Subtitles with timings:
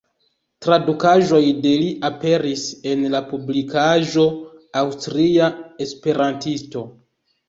[0.65, 4.23] Tradukaĵoj de li aperis en la publikaĵo
[4.81, 5.51] "Aŭstria
[5.87, 6.83] Esperantisto".